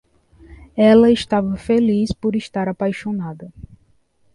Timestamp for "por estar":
2.11-2.67